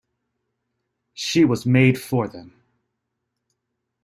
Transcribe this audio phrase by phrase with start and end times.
[1.13, 2.59] She was made for them.